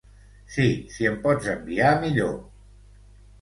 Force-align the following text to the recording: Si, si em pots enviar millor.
Si, 0.53 0.63
si 0.95 1.09
em 1.09 1.19
pots 1.25 1.51
enviar 1.53 1.93
millor. 2.07 2.33